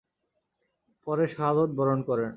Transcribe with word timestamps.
পরে 1.07 1.25
শাহাদাত 1.27 1.69
বরণ 1.77 1.99
করেন। 2.01 2.29